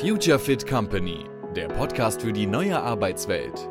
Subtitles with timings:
[0.00, 1.24] Future Fit Company,
[1.56, 3.66] der Podcast für die neue Arbeitswelt.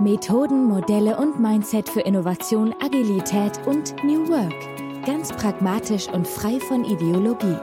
[0.00, 5.06] Methoden, Modelle und Mindset für Innovation, Agilität und New Work.
[5.06, 7.56] Ganz pragmatisch und frei von Ideologie.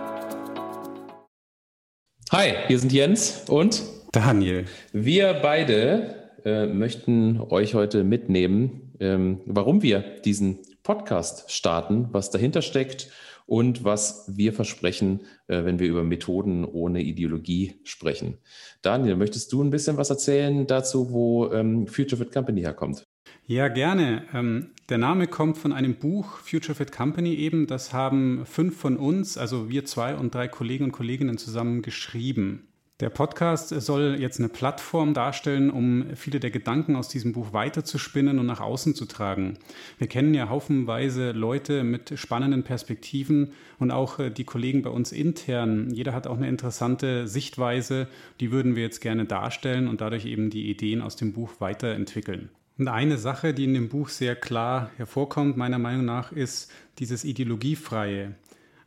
[2.31, 3.83] Hi, hier sind Jens und
[4.13, 4.63] Daniel.
[4.93, 12.61] Wir beide äh, möchten euch heute mitnehmen, ähm, warum wir diesen Podcast starten, was dahinter
[12.61, 13.09] steckt
[13.51, 18.37] und was wir versprechen, äh, wenn wir über Methoden ohne Ideologie sprechen.
[18.81, 23.05] Daniel, möchtest du ein bisschen was erzählen dazu, wo ähm, Future Fit Company herkommt?
[23.47, 24.23] Ja, gerne.
[24.33, 27.67] Ähm, der Name kommt von einem Buch, Future Fit Company eben.
[27.67, 32.70] Das haben fünf von uns, also wir zwei und drei Kollegen und Kolleginnen zusammen geschrieben.
[33.01, 38.37] Der Podcast soll jetzt eine Plattform darstellen, um viele der Gedanken aus diesem Buch weiterzuspinnen
[38.37, 39.57] und nach außen zu tragen.
[39.97, 45.11] Wir kennen ja haufenweise Leute mit spannenden Perspektiven und auch äh, die Kollegen bei uns
[45.11, 45.89] intern.
[45.89, 48.07] Jeder hat auch eine interessante Sichtweise,
[48.39, 52.49] die würden wir jetzt gerne darstellen und dadurch eben die Ideen aus dem Buch weiterentwickeln.
[52.77, 57.23] Und eine Sache, die in dem Buch sehr klar hervorkommt, meiner Meinung nach, ist dieses
[57.23, 58.35] Ideologiefreie.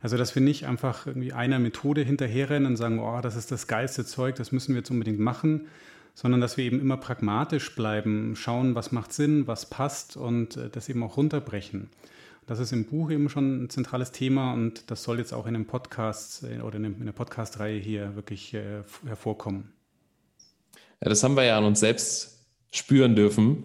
[0.05, 3.65] Also, dass wir nicht einfach irgendwie einer Methode hinterherrennen und sagen, oh, das ist das
[3.65, 5.65] geilste Zeug, das müssen wir jetzt unbedingt machen,
[6.13, 10.69] sondern dass wir eben immer pragmatisch bleiben, schauen, was macht Sinn, was passt und äh,
[10.69, 11.89] das eben auch runterbrechen.
[12.45, 15.55] Das ist im Buch eben schon ein zentrales Thema und das soll jetzt auch in
[15.55, 19.71] einem Podcast äh, oder in der Podcast-Reihe hier wirklich äh, hervorkommen.
[21.01, 23.63] Ja, das haben wir ja an uns selbst spüren dürfen,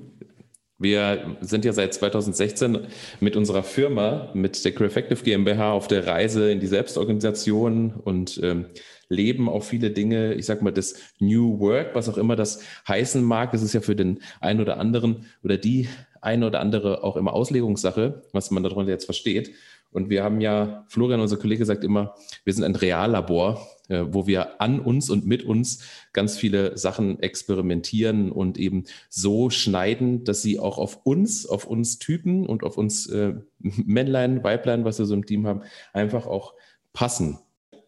[0.80, 2.86] wir sind ja seit 2016
[3.20, 8.64] mit unserer Firma, mit der Crefective GmbH auf der Reise in die Selbstorganisation und ähm,
[9.10, 13.22] leben auch viele Dinge, ich sag mal, das New Work, was auch immer das heißen
[13.22, 15.88] mag, das ist ja für den einen oder anderen oder die
[16.22, 19.52] eine oder andere auch immer Auslegungssache, was man darunter jetzt versteht.
[19.92, 24.26] Und wir haben ja, Florian, unser Kollege, sagt immer, wir sind ein Reallabor, äh, wo
[24.26, 30.42] wir an uns und mit uns ganz viele Sachen experimentieren und eben so schneiden, dass
[30.42, 35.06] sie auch auf uns, auf uns Typen und auf uns äh, Männlein, Weiblein, was wir
[35.06, 35.62] so im Team haben,
[35.92, 36.54] einfach auch
[36.92, 37.38] passen.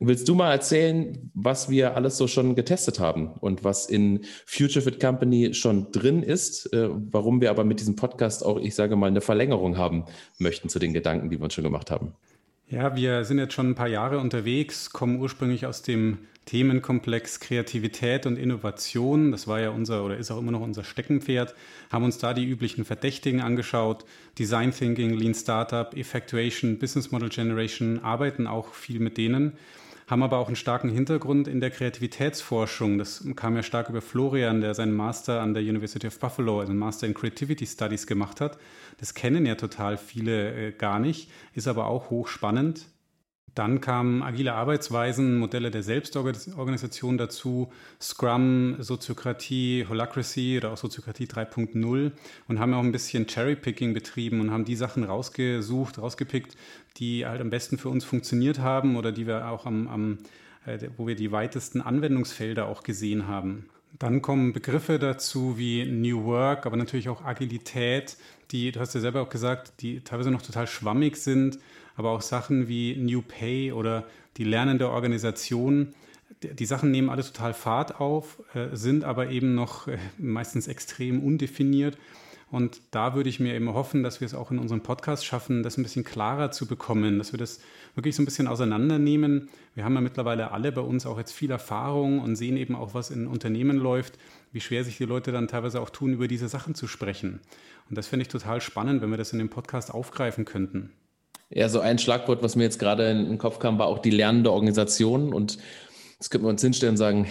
[0.04, 4.82] Willst du mal erzählen, was wir alles so schon getestet haben und was in Future
[4.82, 8.96] Fit Company schon drin ist, äh, warum wir aber mit diesem Podcast auch, ich sage
[8.96, 10.06] mal, eine Verlängerung haben
[10.38, 12.14] möchten zu den Gedanken, die wir uns schon gemacht haben?
[12.68, 18.26] Ja, wir sind jetzt schon ein paar Jahre unterwegs, kommen ursprünglich aus dem Themenkomplex Kreativität
[18.26, 19.30] und Innovation.
[19.30, 21.54] Das war ja unser oder ist auch immer noch unser Steckenpferd.
[21.90, 24.04] Haben uns da die üblichen Verdächtigen angeschaut.
[24.36, 29.52] Design Thinking, Lean Startup, Effectuation, Business Model Generation, arbeiten auch viel mit denen
[30.12, 32.98] haben aber auch einen starken Hintergrund in der Kreativitätsforschung.
[32.98, 36.70] Das kam ja stark über Florian, der seinen Master an der University of Buffalo, also
[36.70, 38.58] einen Master in Creativity Studies gemacht hat.
[38.98, 42.88] Das kennen ja total viele äh, gar nicht, ist aber auch hochspannend.
[43.54, 47.70] Dann kamen agile Arbeitsweisen, Modelle der Selbstorganisation dazu,
[48.00, 52.12] Scrum, Soziokratie, Holacracy oder auch Soziokratie 3.0
[52.48, 56.56] und haben auch ein bisschen Cherrypicking betrieben und haben die Sachen rausgesucht, rausgepickt,
[56.96, 60.18] die halt am besten für uns funktioniert haben oder die wir auch am, am
[60.64, 63.68] äh, wo wir die weitesten Anwendungsfelder auch gesehen haben.
[63.98, 68.16] Dann kommen Begriffe dazu wie New Work, aber natürlich auch Agilität,
[68.52, 71.58] die, du hast ja selber auch gesagt, die teilweise noch total schwammig sind
[71.96, 74.04] aber auch Sachen wie New Pay oder
[74.36, 75.94] die lernende Organisation.
[76.42, 81.22] Die Sachen nehmen alle total Fahrt auf, äh, sind aber eben noch äh, meistens extrem
[81.22, 81.96] undefiniert.
[82.52, 85.62] Und da würde ich mir eben hoffen, dass wir es auch in unserem Podcast schaffen,
[85.62, 87.60] das ein bisschen klarer zu bekommen, dass wir das
[87.94, 89.48] wirklich so ein bisschen auseinandernehmen.
[89.74, 92.92] Wir haben ja mittlerweile alle bei uns auch jetzt viel Erfahrung und sehen eben auch,
[92.92, 94.18] was in Unternehmen läuft,
[94.52, 97.40] wie schwer sich die Leute dann teilweise auch tun, über diese Sachen zu sprechen.
[97.88, 100.92] Und das finde ich total spannend, wenn wir das in dem Podcast aufgreifen könnten.
[101.48, 104.10] Ja, so ein Schlagwort, was mir jetzt gerade in den Kopf kam, war auch die
[104.10, 105.32] lernende Organisation.
[105.32, 105.56] Und
[106.22, 107.26] jetzt könnten wir uns hinstellen und sagen,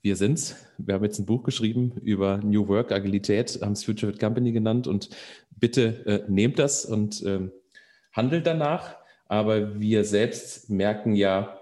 [0.00, 0.56] wir sind's.
[0.78, 4.50] Wir haben jetzt ein Buch geschrieben über New Work, Agilität, haben es Future Fit Company
[4.50, 4.86] genannt.
[4.86, 5.10] Und
[5.50, 7.50] bitte äh, nehmt das und äh,
[8.14, 8.96] handelt danach.
[9.26, 11.60] Aber wir selbst merken ja,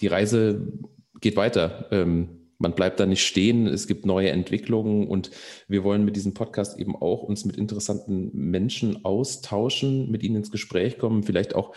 [0.00, 0.72] die Reise
[1.20, 1.86] geht weiter.
[1.92, 5.30] Ähm, man bleibt da nicht stehen, es gibt neue Entwicklungen und
[5.68, 10.50] wir wollen mit diesem Podcast eben auch uns mit interessanten Menschen austauschen, mit ihnen ins
[10.50, 11.74] Gespräch kommen, vielleicht auch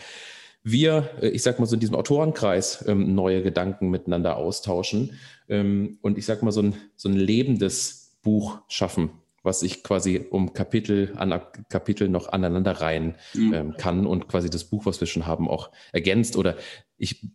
[0.64, 5.12] wir, äh, ich sag mal so in diesem Autorenkreis, ähm, neue Gedanken miteinander austauschen
[5.48, 9.10] ähm, und ich sag mal so ein, so ein lebendes Buch schaffen,
[9.42, 11.38] was ich quasi um Kapitel an
[11.68, 13.54] Kapitel noch aneinander reihen mhm.
[13.54, 16.56] ähm, kann und quasi das Buch, was wir schon haben, auch ergänzt oder
[16.96, 17.30] ich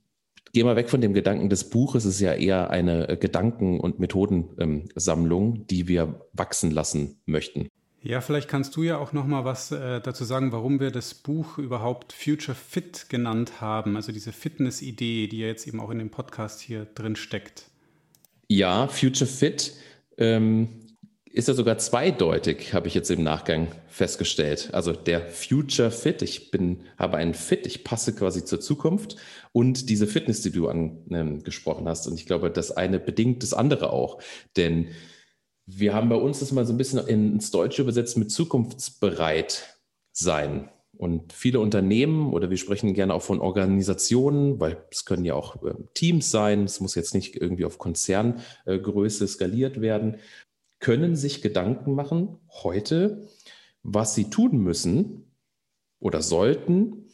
[0.52, 2.06] Geh mal weg von dem Gedanken des Buches.
[2.06, 7.70] Es ist ja eher eine äh, Gedanken- und Methodensammlung, die wir wachsen lassen möchten.
[8.02, 11.14] Ja, vielleicht kannst du ja auch noch mal was äh, dazu sagen, warum wir das
[11.14, 16.00] Buch überhaupt Future Fit genannt haben, also diese Fitness-Idee, die ja jetzt eben auch in
[16.00, 17.66] dem Podcast hier drin steckt.
[18.48, 19.74] Ja, Future Fit
[20.18, 20.70] ähm,
[21.26, 24.70] ist ja sogar zweideutig, habe ich jetzt im Nachgang festgestellt.
[24.72, 29.18] Also der Future Fit, ich bin, habe einen Fit, ich passe quasi zur Zukunft
[29.52, 32.08] und diese Fitness, die du angesprochen hast.
[32.08, 34.22] Und ich glaube, das eine bedingt das andere auch,
[34.56, 34.88] denn
[35.78, 39.80] wir haben bei uns das mal so ein bisschen ins Deutsche übersetzt mit zukunftsbereit
[40.12, 40.70] sein.
[40.98, 45.64] Und viele Unternehmen oder wir sprechen gerne auch von Organisationen, weil es können ja auch
[45.64, 50.18] äh, Teams sein, es muss jetzt nicht irgendwie auf Konzerngröße skaliert werden,
[50.80, 53.28] können sich Gedanken machen heute,
[53.82, 55.32] was sie tun müssen
[56.00, 57.09] oder sollten,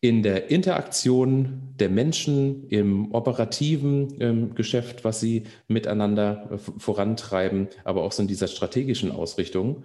[0.00, 8.02] in der Interaktion der Menschen im operativen ähm, Geschäft, was sie miteinander äh, vorantreiben, aber
[8.02, 9.84] auch so in dieser strategischen Ausrichtung,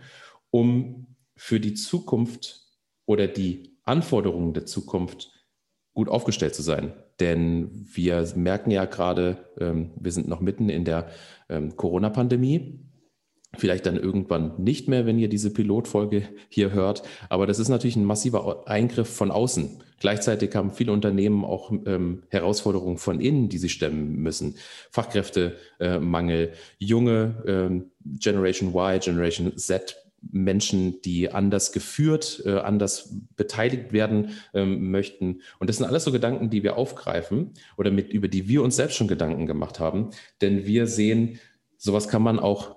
[0.51, 2.62] um für die Zukunft
[3.06, 5.31] oder die Anforderungen der Zukunft
[5.94, 6.94] gut aufgestellt zu sein.
[7.19, 11.09] Denn wir merken ja gerade, ähm, wir sind noch mitten in der
[11.50, 12.85] ähm, Corona-Pandemie.
[13.57, 17.04] Vielleicht dann irgendwann nicht mehr, wenn ihr diese Pilotfolge hier hört.
[17.30, 19.81] Aber das ist natürlich ein massiver Eingriff von außen.
[20.00, 24.56] Gleichzeitig haben viele Unternehmen auch ähm, Herausforderungen von innen, die sie stemmen müssen.
[24.92, 29.98] Fachkräftemangel, äh, junge ähm, Generation Y, Generation Z
[30.31, 35.42] Menschen, die anders geführt, äh, anders beteiligt werden ähm, möchten.
[35.60, 38.75] Und das sind alles so Gedanken, die wir aufgreifen oder mit, über die wir uns
[38.75, 40.10] selbst schon Gedanken gemacht haben.
[40.42, 41.40] Denn wir sehen,
[41.78, 42.75] sowas kann man auch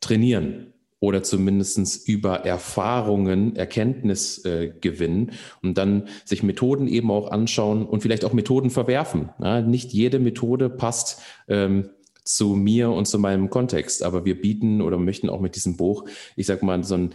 [0.00, 7.86] trainieren oder zumindest über Erfahrungen Erkenntnis äh, gewinnen und dann sich Methoden eben auch anschauen
[7.86, 9.30] und vielleicht auch Methoden verwerfen.
[9.40, 11.90] Ja, nicht jede Methode passt ähm,
[12.24, 16.04] zu mir und zu meinem Kontext, aber wir bieten oder möchten auch mit diesem Buch,
[16.36, 17.14] ich sag mal, so ein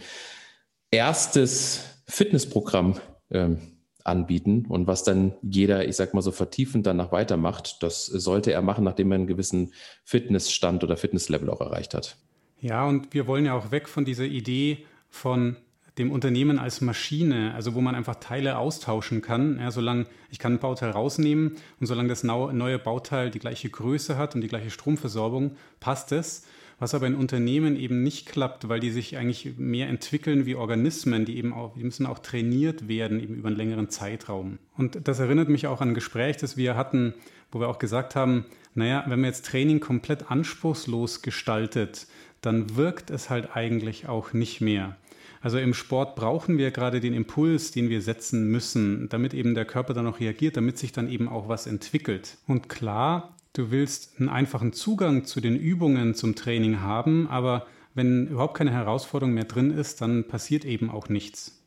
[0.90, 2.94] erstes Fitnessprogramm
[3.30, 3.58] ähm,
[4.02, 8.62] anbieten und was dann jeder, ich sag mal so vertiefend danach weitermacht, das sollte er
[8.62, 9.72] machen, nachdem er einen gewissen
[10.04, 12.16] Fitnessstand oder Fitnesslevel auch erreicht hat.
[12.60, 15.56] Ja, und wir wollen ja auch weg von dieser Idee von
[15.98, 19.60] dem Unternehmen als Maschine, also wo man einfach Teile austauschen kann.
[19.60, 24.16] Ja, solange ich kann ein Bauteil rausnehmen und solange das neue Bauteil die gleiche Größe
[24.16, 26.46] hat und die gleiche Stromversorgung, passt es.
[26.80, 31.24] Was aber in Unternehmen eben nicht klappt, weil die sich eigentlich mehr entwickeln wie Organismen,
[31.24, 34.58] die eben auch, die müssen auch trainiert werden, eben über einen längeren Zeitraum.
[34.76, 37.14] Und das erinnert mich auch an ein Gespräch, das wir hatten,
[37.52, 42.08] wo wir auch gesagt haben, naja, wenn man jetzt Training komplett anspruchslos gestaltet,
[42.46, 44.96] dann wirkt es halt eigentlich auch nicht mehr.
[45.40, 49.66] Also im Sport brauchen wir gerade den Impuls, den wir setzen müssen, damit eben der
[49.66, 52.38] Körper dann auch reagiert, damit sich dann eben auch was entwickelt.
[52.46, 58.26] Und klar, du willst einen einfachen Zugang zu den Übungen zum Training haben, aber wenn
[58.26, 61.63] überhaupt keine Herausforderung mehr drin ist, dann passiert eben auch nichts.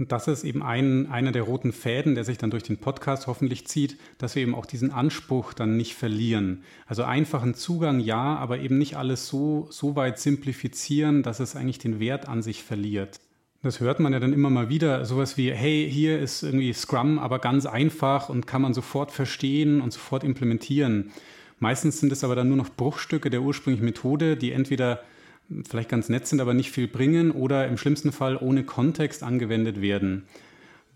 [0.00, 3.26] Und das ist eben ein, einer der roten Fäden, der sich dann durch den Podcast
[3.26, 6.64] hoffentlich zieht, dass wir eben auch diesen Anspruch dann nicht verlieren.
[6.86, 11.80] Also einfachen Zugang ja, aber eben nicht alles so, so weit simplifizieren, dass es eigentlich
[11.80, 13.20] den Wert an sich verliert.
[13.62, 17.18] Das hört man ja dann immer mal wieder, sowas wie, hey, hier ist irgendwie Scrum,
[17.18, 21.10] aber ganz einfach und kann man sofort verstehen und sofort implementieren.
[21.58, 25.02] Meistens sind es aber dann nur noch Bruchstücke der ursprünglichen Methode, die entweder
[25.68, 29.80] vielleicht ganz nett sind, aber nicht viel bringen oder im schlimmsten Fall ohne Kontext angewendet
[29.80, 30.24] werden.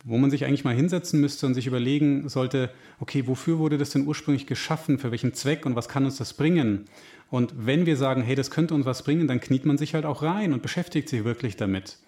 [0.04, 2.70] Wo man sich eigentlich mal hinsetzen müsste und sich überlegen sollte,
[3.00, 6.34] okay, wofür wurde das denn ursprünglich geschaffen, für welchen Zweck und was kann uns das
[6.34, 6.84] bringen?
[7.30, 10.04] Und wenn wir sagen, hey, das könnte uns was bringen, dann kniet man sich halt
[10.04, 11.98] auch rein und beschäftigt sich wirklich damit.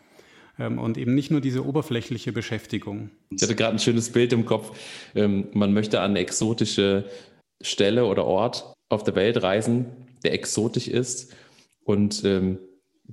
[0.58, 3.10] Ähm, und eben nicht nur diese oberflächliche Beschäftigung.
[3.30, 4.78] Ich hatte gerade ein schönes Bild im Kopf.
[5.14, 7.06] Ähm, man möchte an eine exotische
[7.62, 9.86] Stelle oder Ort auf der Welt reisen,
[10.22, 11.34] der exotisch ist
[11.86, 12.58] und ähm,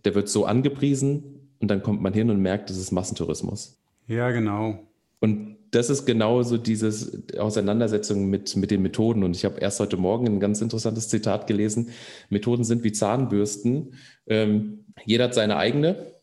[0.03, 3.79] der wird so angepriesen und dann kommt man hin und merkt, das ist Massentourismus.
[4.07, 4.79] Ja, genau.
[5.19, 9.23] Und das ist genau so diese Auseinandersetzung mit, mit den Methoden.
[9.23, 11.91] Und ich habe erst heute Morgen ein ganz interessantes Zitat gelesen.
[12.29, 13.93] Methoden sind wie Zahnbürsten.
[14.27, 16.13] Ähm, jeder hat seine eigene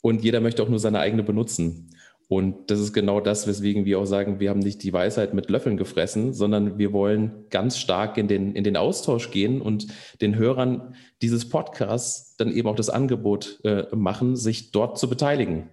[0.00, 1.90] und jeder möchte auch nur seine eigene benutzen.
[2.28, 5.50] Und das ist genau das, weswegen wir auch sagen, wir haben nicht die Weisheit mit
[5.50, 9.88] Löffeln gefressen, sondern wir wollen ganz stark in den, in den Austausch gehen und
[10.20, 15.68] den Hörern dieses Podcasts dann eben auch das Angebot äh, machen, sich dort zu beteiligen.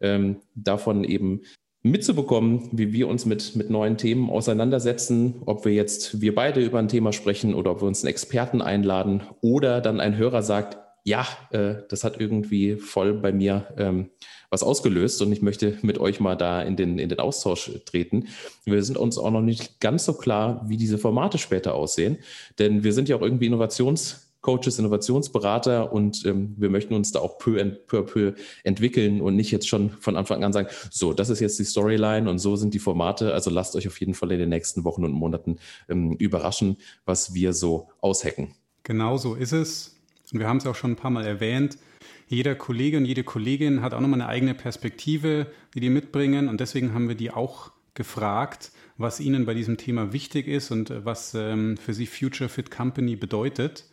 [0.00, 1.42] Ähm, davon eben
[1.82, 6.78] mitzubekommen, wie wir uns mit, mit neuen Themen auseinandersetzen, ob wir jetzt wir beide über
[6.78, 10.78] ein Thema sprechen oder ob wir uns einen Experten einladen oder dann ein Hörer sagt,
[11.08, 14.10] ja, äh, das hat irgendwie voll bei mir ähm,
[14.50, 18.28] was ausgelöst und ich möchte mit euch mal da in den, in den Austausch treten.
[18.64, 22.18] Wir sind uns auch noch nicht ganz so klar, wie diese Formate später aussehen,
[22.58, 27.18] denn wir sind ja auch irgendwie Innovations- Innovationscoaches, Innovationsberater und ähm, wir möchten uns da
[27.18, 31.28] auch peu, peu, peu entwickeln und nicht jetzt schon von Anfang an sagen, so, das
[31.28, 33.34] ist jetzt die Storyline und so sind die Formate.
[33.34, 37.34] Also lasst euch auf jeden Fall in den nächsten Wochen und Monaten ähm, überraschen, was
[37.34, 38.54] wir so aushacken.
[38.84, 39.97] Genau so ist es.
[40.32, 41.78] Und wir haben es auch schon ein paar Mal erwähnt.
[42.26, 46.48] Jeder Kollege und jede Kollegin hat auch nochmal eine eigene Perspektive, die die mitbringen.
[46.48, 50.90] Und deswegen haben wir die auch gefragt, was Ihnen bei diesem Thema wichtig ist und
[50.90, 53.84] äh, was ähm, für Sie Future Fit Company bedeutet.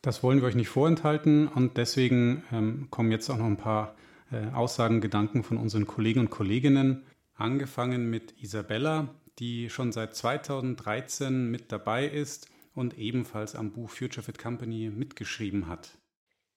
[0.00, 3.94] Das wollen wir euch nicht vorenthalten und deswegen ähm, kommen jetzt auch noch ein paar
[4.32, 7.04] äh, Aussagen, Gedanken von unseren Kollegen und Kolleginnen.
[7.34, 14.24] Angefangen mit Isabella, die schon seit 2013 mit dabei ist und ebenfalls am Buch Future
[14.24, 15.90] Fit Company mitgeschrieben hat.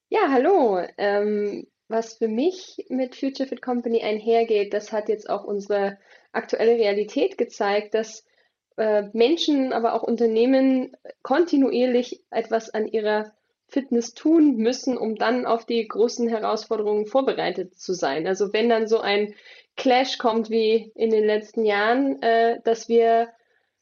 [0.10, 0.81] Ja, hallo.
[0.98, 5.98] Ähm, was für mich mit Future Fit Company einhergeht, das hat jetzt auch unsere
[6.31, 8.25] aktuelle Realität gezeigt, dass
[8.77, 13.34] äh, Menschen, aber auch Unternehmen kontinuierlich etwas an ihrer
[13.67, 18.27] Fitness tun müssen, um dann auf die großen Herausforderungen vorbereitet zu sein.
[18.27, 19.34] Also wenn dann so ein
[19.75, 23.29] Clash kommt wie in den letzten Jahren, äh, dass wir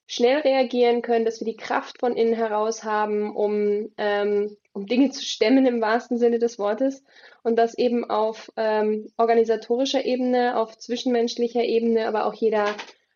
[0.05, 5.11] schnell reagieren können, dass wir die Kraft von innen heraus haben, um, ähm, um Dinge
[5.11, 7.03] zu stemmen im wahrsten Sinne des Wortes
[7.43, 12.75] und das eben auf ähm, organisatorischer Ebene, auf zwischenmenschlicher Ebene, aber auch jeder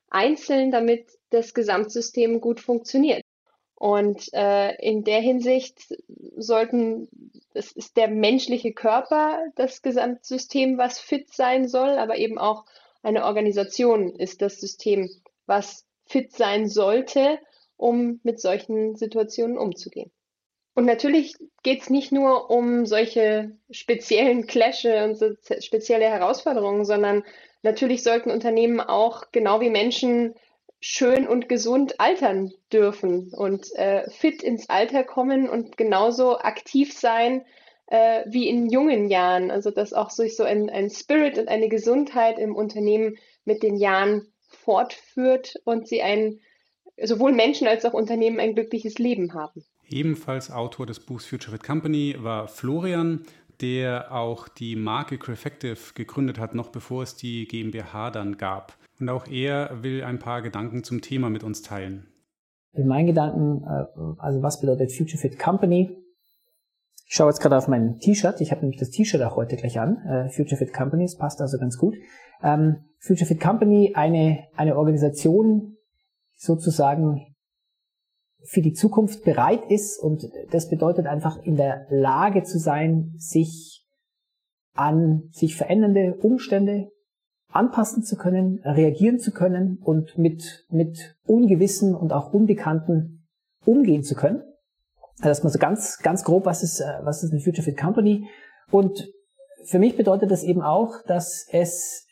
[0.10, 3.22] einzeln, damit das Gesamtsystem gut funktioniert.
[3.75, 5.96] Und äh, in der Hinsicht
[6.36, 7.10] sollten,
[7.53, 12.65] es ist der menschliche Körper das Gesamtsystem, was fit sein soll, aber eben auch
[13.03, 15.10] eine Organisation ist das System,
[15.46, 17.39] was fit sein sollte,
[17.77, 20.11] um mit solchen Situationen umzugehen.
[20.73, 21.33] Und natürlich
[21.63, 27.23] geht es nicht nur um solche speziellen Clashe und so spezielle Herausforderungen, sondern
[27.63, 30.35] natürlich sollten Unternehmen auch genau wie Menschen
[30.79, 37.43] schön und gesund altern dürfen und äh, fit ins Alter kommen und genauso aktiv sein
[37.87, 39.49] äh, wie in jungen Jahren.
[39.49, 43.77] Also dass auch sich so ein, ein Spirit und eine Gesundheit im Unternehmen mit den
[43.77, 46.39] Jahren fortführt und sie ein
[47.04, 49.63] sowohl Menschen als auch Unternehmen ein glückliches Leben haben.
[49.89, 53.25] Ebenfalls Autor des Buchs Future Fit Company war Florian,
[53.62, 58.77] der auch die Marke Crefective gegründet hat, noch bevor es die GmbH dann gab.
[59.00, 62.08] Und auch er will ein paar Gedanken zum Thema mit uns teilen.
[62.74, 65.96] In meinen Gedanken, äh, also was bedeutet Future Fit Company?
[67.08, 68.42] Ich schaue jetzt gerade auf mein T-Shirt.
[68.42, 69.98] Ich habe nämlich das T-Shirt auch heute gleich an.
[70.06, 71.96] Äh, Future Fit Company, das passt also ganz gut.
[72.44, 75.77] Ähm, Future Fit Company, eine, eine Organisation, die
[76.38, 77.36] sozusagen
[78.44, 83.86] für die Zukunft bereit ist und das bedeutet einfach in der Lage zu sein, sich
[84.74, 86.92] an sich verändernde Umstände
[87.50, 93.27] anpassen zu können, reagieren zu können und mit, mit Ungewissen und auch Unbekannten
[93.66, 94.44] umgehen zu können.
[95.20, 97.77] Also ist mal so ganz, ganz grob, was ist, äh, was ist eine Future Fit
[97.77, 98.27] Company.
[98.70, 99.10] Und
[99.66, 102.06] für mich bedeutet das eben auch, dass es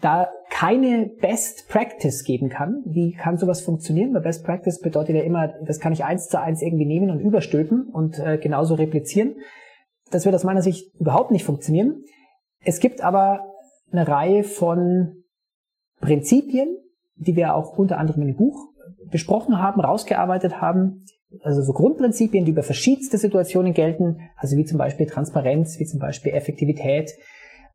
[0.00, 2.82] da keine Best Practice geben kann.
[2.84, 4.12] Wie kann sowas funktionieren?
[4.14, 7.20] Weil Best Practice bedeutet ja immer, das kann ich eins zu eins irgendwie nehmen und
[7.20, 9.36] überstülpen und äh, genauso replizieren.
[10.10, 12.04] Das wird aus meiner Sicht überhaupt nicht funktionieren.
[12.60, 13.52] Es gibt aber
[13.90, 15.24] eine Reihe von
[16.00, 16.76] Prinzipien,
[17.16, 18.68] die wir auch unter anderem in dem Buch
[19.10, 21.04] besprochen haben, rausgearbeitet haben.
[21.42, 25.98] Also so Grundprinzipien, die über verschiedenste Situationen gelten, also wie zum Beispiel Transparenz, wie zum
[25.98, 27.12] Beispiel Effektivität,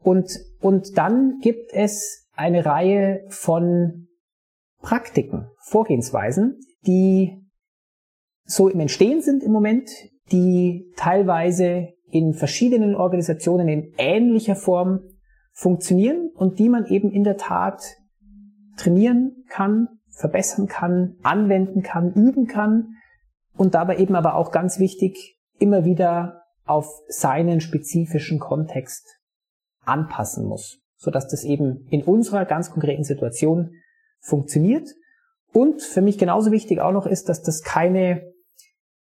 [0.01, 4.07] und, und dann gibt es eine Reihe von
[4.81, 7.45] Praktiken, Vorgehensweisen, die
[8.45, 9.89] so im Entstehen sind im Moment,
[10.31, 15.01] die teilweise in verschiedenen Organisationen in ähnlicher Form
[15.51, 17.81] funktionieren und die man eben in der Tat
[18.77, 22.95] trainieren kann, verbessern kann, anwenden kann, üben kann
[23.57, 29.18] und dabei eben aber auch ganz wichtig, immer wieder auf seinen spezifischen Kontext
[29.85, 33.71] anpassen muss, sodass das eben in unserer ganz konkreten Situation
[34.19, 34.89] funktioniert.
[35.53, 38.21] Und für mich genauso wichtig auch noch ist, dass das keine,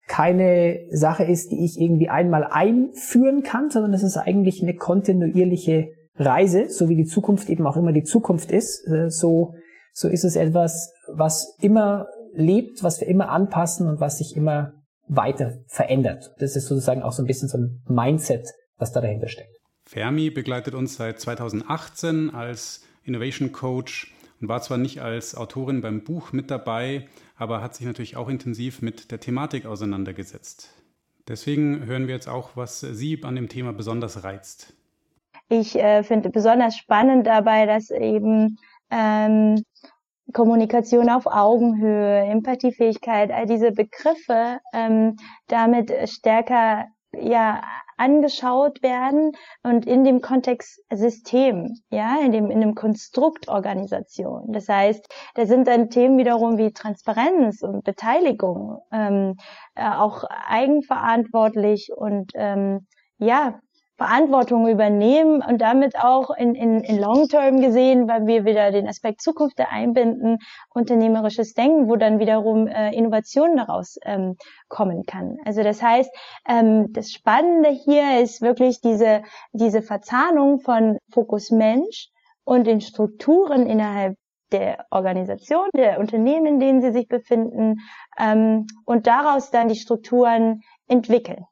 [0.08, 5.90] keine Sache ist, die ich irgendwie einmal einführen kann, sondern es ist eigentlich eine kontinuierliche
[6.16, 8.88] Reise, so wie die Zukunft eben auch immer die Zukunft ist.
[8.88, 9.54] Äh, so,
[9.94, 14.74] so ist es etwas, was immer lebt, was wir immer anpassen und was sich immer
[15.08, 16.32] weiter verändert.
[16.40, 18.48] Das ist sozusagen auch so ein bisschen so ein Mindset,
[18.78, 19.61] was da dahinter steckt.
[19.92, 26.06] Fermi begleitet uns seit 2018 als Innovation Coach und war zwar nicht als Autorin beim
[26.06, 30.74] Buch mit dabei, aber hat sich natürlich auch intensiv mit der Thematik auseinandergesetzt.
[31.28, 34.74] Deswegen hören wir jetzt auch, was sie an dem Thema besonders reizt.
[35.50, 38.60] Ich äh, finde besonders spannend dabei, dass eben
[38.92, 39.62] ähm,
[40.32, 45.18] Kommunikation auf Augenhöhe, Empathiefähigkeit, all diese Begriffe ähm,
[45.48, 47.62] damit stärker ja
[48.02, 54.52] angeschaut werden und in dem Kontext System, ja, in dem, in dem Konstrukt Organisation.
[54.52, 59.38] Das heißt, da sind dann Themen wiederum wie Transparenz und Beteiligung, ähm,
[59.76, 62.88] äh, auch eigenverantwortlich und ähm,
[63.20, 63.60] ja,
[64.02, 68.88] Verantwortung übernehmen und damit auch in, in, in Long Term gesehen, weil wir wieder den
[68.88, 70.40] Aspekt Zukunft einbinden,
[70.74, 74.38] unternehmerisches Denken, wo dann wiederum äh, Innovation daraus ähm,
[74.70, 75.38] kommen kann.
[75.46, 76.10] Also das heißt,
[76.50, 79.22] ähm, das Spannende hier ist wirklich diese,
[79.54, 82.10] diese Verzahnung von Fokus Mensch
[82.44, 84.16] und den Strukturen innerhalb
[84.52, 87.76] der Organisation, der Unternehmen, in denen sie sich befinden
[88.18, 91.46] ähm, und daraus dann die Strukturen entwickeln.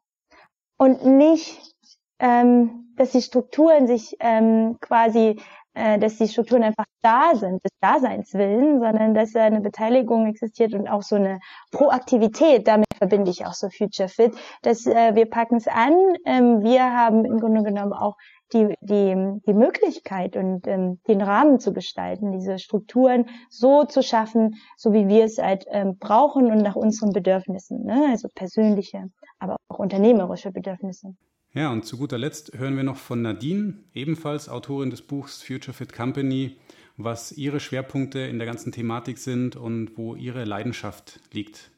[0.80, 1.70] Und nicht
[2.20, 5.40] ähm, dass die Strukturen sich ähm, quasi,
[5.74, 10.74] äh, dass die Strukturen einfach da sind, des Daseins willen, sondern dass eine Beteiligung existiert
[10.74, 11.40] und auch so eine
[11.72, 12.68] Proaktivität.
[12.68, 15.94] Damit verbinde ich auch so Future Fit, dass äh, wir packen es an.
[16.26, 18.16] Ähm, wir haben im Grunde genommen auch
[18.52, 24.56] die, die, die Möglichkeit und ähm, den Rahmen zu gestalten, diese Strukturen so zu schaffen,
[24.76, 28.08] so wie wir es halt ähm, brauchen und nach unseren Bedürfnissen, ne?
[28.10, 29.06] also persönliche,
[29.38, 31.16] aber auch unternehmerische Bedürfnisse.
[31.54, 35.74] Ja, und zu guter Letzt hören wir noch von Nadine, ebenfalls Autorin des Buchs Future
[35.74, 36.58] Fit Company,
[36.96, 41.72] was ihre Schwerpunkte in der ganzen Thematik sind und wo ihre Leidenschaft liegt.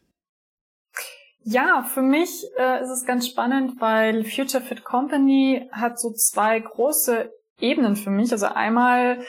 [1.43, 6.59] Ja, für mich äh, ist es ganz spannend, weil Future Fit Company hat so zwei
[6.59, 8.31] große Ebenen für mich.
[8.31, 9.23] Also einmal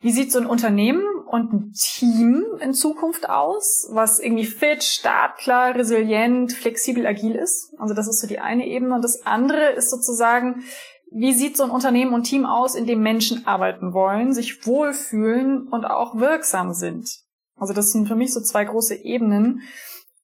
[0.00, 5.74] wie sieht so ein Unternehmen und ein Team in Zukunft aus, was irgendwie fit, startklar,
[5.74, 7.74] resilient, flexibel, agil ist?
[7.78, 8.94] Also das ist so die eine Ebene.
[8.94, 10.62] Und das andere ist sozusagen,
[11.10, 15.68] wie sieht so ein Unternehmen und Team aus, in dem Menschen arbeiten wollen, sich wohlfühlen
[15.68, 17.08] und auch wirksam sind?
[17.56, 19.62] Also das sind für mich so zwei große Ebenen.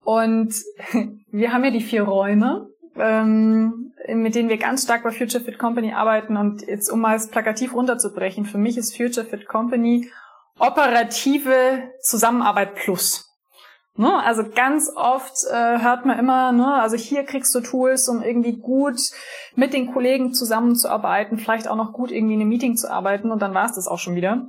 [0.04, 0.54] Und
[1.30, 5.58] wir haben ja die vier Räume ähm, mit denen wir ganz stark bei Future Fit
[5.58, 6.36] Company arbeiten.
[6.36, 10.10] Und jetzt, um mal es plakativ runterzubrechen, für mich ist Future Fit Company
[10.62, 13.28] operative Zusammenarbeit plus.
[13.96, 14.22] Ne?
[14.22, 18.56] Also ganz oft äh, hört man immer, ne, also hier kriegst du Tools, um irgendwie
[18.56, 18.98] gut
[19.54, 23.42] mit den Kollegen zusammenzuarbeiten, vielleicht auch noch gut irgendwie in einem Meeting zu arbeiten und
[23.42, 24.46] dann war es das auch schon wieder.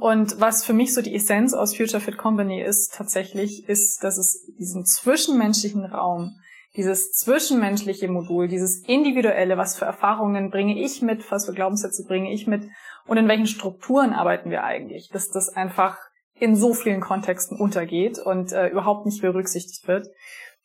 [0.00, 4.18] Und was für mich so die Essenz aus Future Fit Company ist tatsächlich, ist, dass
[4.18, 6.34] es diesen zwischenmenschlichen Raum
[6.76, 12.32] dieses zwischenmenschliche Modul, dieses individuelle, was für Erfahrungen bringe ich mit, was für Glaubenssätze bringe
[12.32, 12.68] ich mit
[13.06, 15.98] und in welchen Strukturen arbeiten wir eigentlich, dass das einfach
[16.34, 20.08] in so vielen Kontexten untergeht und äh, überhaupt nicht berücksichtigt wird.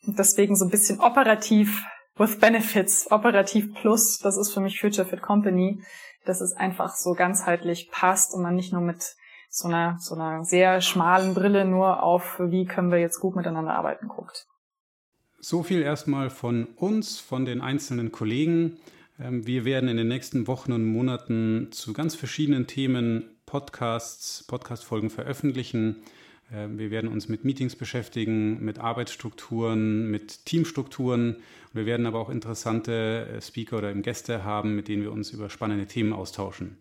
[0.05, 1.83] Und deswegen so ein bisschen operativ
[2.17, 5.81] with benefits, operativ plus, das ist für mich Future Fit Company,
[6.25, 9.15] dass es einfach so ganzheitlich passt und man nicht nur mit
[9.49, 13.73] so einer, so einer sehr schmalen Brille nur auf, wie können wir jetzt gut miteinander
[13.73, 14.45] arbeiten, guckt.
[15.39, 18.77] So viel erstmal von uns, von den einzelnen Kollegen.
[19.19, 25.09] Ähm, wir werden in den nächsten Wochen und Monaten zu ganz verschiedenen Themen Podcasts, Podcast-Folgen
[25.09, 25.97] veröffentlichen.
[26.51, 31.37] Ähm, wir werden uns mit Meetings beschäftigen, mit Arbeitsstrukturen, mit Teamstrukturen.
[31.73, 35.49] Wir werden aber auch interessante äh, Speaker oder Gäste haben, mit denen wir uns über
[35.49, 36.77] spannende Themen austauschen.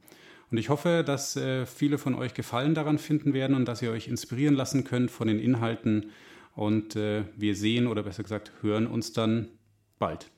[0.51, 3.90] Und ich hoffe, dass äh, viele von euch Gefallen daran finden werden und dass ihr
[3.90, 6.11] euch inspirieren lassen könnt von den Inhalten
[6.55, 9.48] und äh, wir sehen oder besser gesagt hören uns dann
[9.98, 10.31] bald.